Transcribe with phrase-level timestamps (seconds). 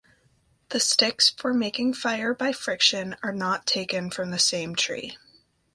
[0.69, 5.15] The sticks for making fire by friction are not taken from the same tree.